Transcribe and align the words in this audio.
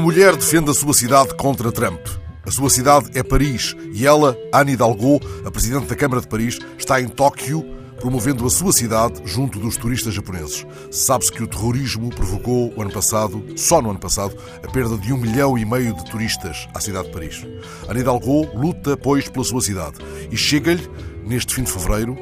mulher 0.00 0.36
defende 0.36 0.70
a 0.70 0.74
sua 0.74 0.94
cidade 0.94 1.34
contra 1.34 1.72
Trump. 1.72 2.00
A 2.46 2.50
sua 2.50 2.70
cidade 2.70 3.10
é 3.14 3.22
Paris 3.22 3.76
e 3.92 4.06
ela, 4.06 4.36
Anne 4.52 4.72
Hidalgo, 4.72 5.20
a 5.44 5.50
presidente 5.50 5.86
da 5.86 5.96
Câmara 5.96 6.20
de 6.20 6.28
Paris, 6.28 6.58
está 6.78 7.00
em 7.00 7.08
Tóquio 7.08 7.64
promovendo 8.00 8.46
a 8.46 8.50
sua 8.50 8.72
cidade 8.72 9.20
junto 9.24 9.58
dos 9.58 9.76
turistas 9.76 10.14
japoneses. 10.14 10.64
Sabe-se 10.90 11.32
que 11.32 11.42
o 11.42 11.48
terrorismo 11.48 12.10
provocou 12.10 12.72
o 12.76 12.80
ano 12.80 12.92
passado, 12.92 13.44
só 13.56 13.82
no 13.82 13.90
ano 13.90 13.98
passado, 13.98 14.36
a 14.62 14.70
perda 14.70 14.96
de 14.96 15.12
um 15.12 15.16
milhão 15.16 15.58
e 15.58 15.64
meio 15.64 15.94
de 15.94 16.04
turistas 16.04 16.68
à 16.72 16.80
cidade 16.80 17.08
de 17.08 17.12
Paris. 17.12 17.46
Anne 17.88 18.00
Hidalgo 18.00 18.48
luta, 18.56 18.96
pois, 18.96 19.28
pela 19.28 19.44
sua 19.44 19.60
cidade 19.60 19.98
e 20.30 20.36
chega-lhe, 20.36 20.88
neste 21.26 21.54
fim 21.54 21.64
de 21.64 21.72
fevereiro, 21.72 22.16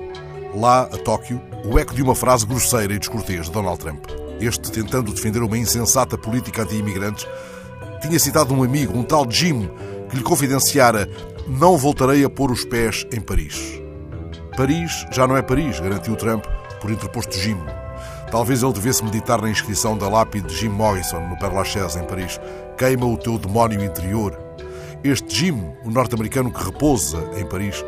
lá 0.54 0.82
a 0.82 0.96
Tóquio, 0.96 1.40
o 1.64 1.79
eco 1.79 1.95
de 1.95 2.02
uma 2.02 2.14
frase 2.14 2.46
grosseira 2.46 2.94
e 2.94 2.99
descortês 2.99 3.46
de 3.46 3.52
Donald 3.52 3.79
Trump. 3.79 4.04
Este, 4.40 4.71
tentando 4.71 5.13
defender 5.13 5.43
uma 5.43 5.57
insensata 5.57 6.18
política 6.18 6.63
anti-imigrantes, 6.63 7.27
tinha 8.06 8.18
citado 8.18 8.54
um 8.54 8.62
amigo, 8.62 8.96
um 8.96 9.02
tal 9.02 9.26
Jim, 9.28 9.68
que 10.08 10.16
lhe 10.16 10.22
confidenciara: 10.22 11.08
Não 11.46 11.76
voltarei 11.76 12.24
a 12.24 12.30
pôr 12.30 12.50
os 12.50 12.64
pés 12.64 13.06
em 13.12 13.20
Paris. 13.20 13.80
Paris 14.56 15.04
já 15.12 15.26
não 15.26 15.36
é 15.36 15.42
Paris, 15.42 15.80
garantiu 15.80 16.16
Trump 16.16 16.44
por 16.80 16.90
interposto 16.90 17.36
Jim. 17.36 17.58
Talvez 18.30 18.62
ele 18.62 18.72
devesse 18.72 19.04
meditar 19.04 19.40
na 19.40 19.50
inscrição 19.50 19.96
da 19.96 20.08
lápide 20.08 20.48
de 20.48 20.56
Jim 20.56 20.68
Morrison 20.68 21.20
no 21.20 21.38
Père 21.38 21.54
Lachaise, 21.54 21.98
em 21.98 22.04
Paris. 22.04 22.40
Queima 22.76 23.06
o 23.06 23.16
teu 23.16 23.38
demónio 23.38 23.82
interior. 23.82 24.38
Este 25.04 25.34
Jim, 25.34 25.62
o 25.84 25.90
norte-americano 25.90 26.50
que 26.50 26.64
repousa 26.64 27.18
em 27.36 27.46
Paris, 27.46 27.84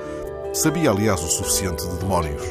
sabia, 0.53 0.91
aliás, 0.91 1.21
o 1.23 1.29
suficiente 1.29 1.87
de 1.89 1.97
demónios. 1.97 2.43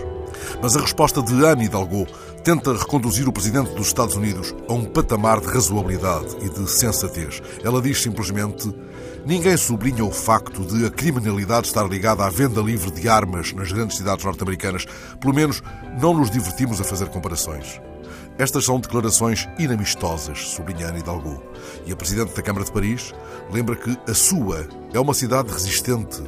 Mas 0.62 0.76
a 0.76 0.82
resposta 0.82 1.22
de 1.22 1.46
Anne 1.46 1.66
Hidalgo 1.66 2.08
tenta 2.48 2.72
reconduzir 2.72 3.28
o 3.28 3.34
presidente 3.34 3.74
dos 3.74 3.88
Estados 3.88 4.16
Unidos 4.16 4.56
a 4.70 4.74
um 4.74 4.86
patamar 4.86 5.42
de 5.42 5.48
razoabilidade 5.48 6.38
e 6.42 6.48
de 6.48 6.66
sensatez. 6.72 7.42
Ela 7.62 7.82
diz 7.82 8.02
simplesmente: 8.02 8.74
ninguém 9.26 9.58
sublinha 9.58 10.06
o 10.06 10.12
facto 10.14 10.64
de 10.64 10.86
a 10.86 10.90
criminalidade 10.90 11.68
estar 11.68 11.86
ligada 11.86 12.24
à 12.24 12.30
venda 12.30 12.62
livre 12.62 12.90
de 12.90 13.10
armas 13.10 13.52
nas 13.52 13.70
grandes 13.70 13.98
cidades 13.98 14.24
norte-americanas. 14.24 14.86
Pelo 15.20 15.34
menos 15.34 15.62
não 16.02 16.14
nos 16.14 16.32
divertimos 16.32 16.80
a 16.80 16.86
fazer 16.86 17.10
comparações. 17.10 17.82
Estas 18.38 18.64
são 18.64 18.80
declarações 18.80 19.46
inamistosas, 19.60 20.40
sublinha 20.52 20.88
Anne 20.88 21.00
Hidalgo. 21.00 21.44
E 21.86 21.92
a 21.92 21.98
Presidente 21.98 22.34
da 22.34 22.42
Câmara 22.42 22.64
de 22.64 22.72
Paris 22.72 23.14
lembra 23.52 23.76
que 23.76 23.98
a 24.10 24.14
sua 24.14 24.66
é 24.94 25.00
uma 25.02 25.14
cidade 25.14 25.52
resistente, 25.52 26.24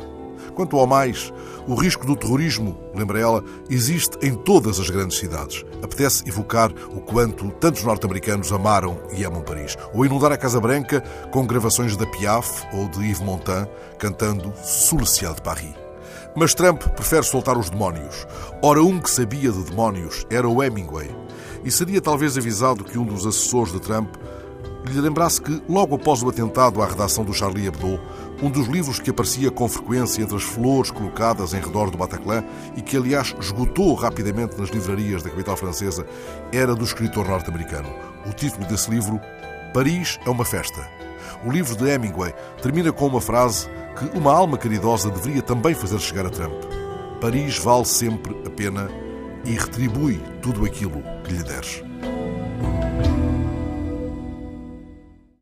Quanto 0.54 0.78
ao 0.78 0.88
mais, 0.88 1.34
o 1.68 1.76
risco 1.76 2.06
do 2.06 2.16
terrorismo, 2.16 2.78
lembra 2.96 3.20
ela, 3.20 3.44
existe 3.70 4.18
em 4.22 4.34
todas 4.34 4.80
as 4.80 4.90
grandes 4.90 5.18
cidades. 5.18 5.64
Apetece 5.82 6.28
evocar 6.28 6.72
o 6.94 7.02
quanto 7.02 7.52
tantos 7.52 7.84
norte-americanos 7.84 8.52
amaram 8.52 9.00
e 9.16 9.24
amam 9.24 9.42
Paris. 9.42 9.78
Ou 9.94 10.06
inundar 10.06 10.32
a 10.32 10.38
Casa 10.38 10.60
Branca 10.60 11.02
com 11.32 11.46
gravações 11.46 11.96
da 11.96 12.06
Piaf 12.06 12.66
ou 12.74 12.88
de 12.90 13.00
Yves 13.00 13.20
Montand 13.20 13.68
cantando 13.98 14.54
Sous 14.64 15.00
le 15.00 15.08
ciel 15.08 15.34
de 15.34 15.42
Paris. 15.42 15.74
Mas 16.36 16.54
Trump 16.54 16.82
prefere 16.96 17.24
soltar 17.24 17.58
os 17.58 17.70
demónios. 17.70 18.28
Ora, 18.62 18.82
um 18.82 19.00
que 19.00 19.10
sabia 19.10 19.52
de 19.52 19.64
demónios 19.64 20.26
era 20.30 20.48
o 20.48 20.64
Hemingway. 20.64 21.10
E 21.64 21.72
seria 21.72 22.02
talvez 22.02 22.38
avisado 22.38 22.84
que 22.84 22.98
um 22.98 23.06
dos 23.06 23.26
assessores 23.26 23.74
de 23.74 23.80
Trump 23.80 24.16
lhe 24.86 25.02
lembrasse 25.02 25.42
que, 25.42 25.62
logo 25.68 25.96
após 25.96 26.24
o 26.24 26.30
atentado 26.30 26.82
à 26.82 26.86
redação 26.86 27.24
do 27.24 27.34
Charlie 27.34 27.68
Hebdo, 27.68 28.00
um 28.42 28.50
dos 28.50 28.68
livros 28.68 29.00
que 29.00 29.10
aparecia 29.10 29.52
com 29.52 29.68
frequência 29.68 30.22
entre 30.22 30.36
as 30.36 30.44
flores 30.44 30.92
colocadas 30.92 31.54
em 31.54 31.60
redor 31.60 31.92
do 31.92 31.98
Bataclan 31.98 32.44
e 32.76 32.82
que, 32.82 32.96
aliás, 32.96 33.36
esgotou 33.40 33.94
rapidamente 33.94 34.58
nas 34.58 34.70
livrarias 34.70 35.22
da 35.22 35.30
capital 35.30 35.58
francesa, 35.58 36.06
era 36.52 36.74
do 36.74 36.86
escritor 36.86 37.28
norte-americano. 37.28 37.90
O 38.26 38.34
título 38.34 38.66
desse 38.66 38.90
livro, 38.90 39.20
Paris 39.74 40.20
é 40.26 40.30
uma 40.30 40.46
festa. 40.46 40.88
O 41.46 41.52
livro 41.52 41.76
de 41.76 41.90
Hemingway 41.90 42.34
termina 42.62 42.92
com 42.92 43.08
uma 43.08 43.22
frase 43.22 43.68
que 43.98 44.18
uma 44.18 44.34
alma 44.34 44.58
caridosa 44.58 45.10
deveria 45.10 45.42
também 45.42 45.74
fazer 45.74 46.00
chegar 46.00 46.26
a 46.26 46.30
Trump. 46.30 46.64
Paris 47.20 47.58
vale 47.58 47.86
sempre 47.86 48.36
a 48.46 48.50
pena 48.50 48.90
e 49.46 49.52
retribui 49.52 50.22
tudo 50.42 50.66
aquilo 50.66 51.04
que 51.24 51.34
lhe 51.34 51.44
deres. 51.44 51.84